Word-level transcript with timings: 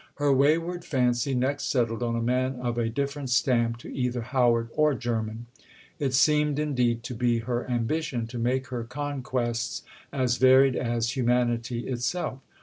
Her 0.15 0.33
wayward 0.33 0.83
fancy 0.83 1.35
next 1.35 1.65
settled 1.69 2.01
on 2.01 2.15
a 2.15 2.23
man 2.23 2.55
of 2.59 2.79
a 2.79 2.89
different 2.89 3.29
stamp 3.29 3.77
to 3.81 3.95
either 3.95 4.21
Howard 4.21 4.69
or 4.73 4.95
Jermyn. 4.95 5.45
It 5.99 6.15
seemed, 6.15 6.57
indeed, 6.57 7.03
to 7.03 7.13
be 7.13 7.37
her 7.41 7.69
ambition 7.69 8.25
to 8.25 8.39
make 8.39 8.69
her 8.69 8.83
conquests 8.83 9.83
as 10.11 10.37
varied 10.37 10.75
as 10.75 11.11
humanity 11.15 11.81
itself. 11.87 12.39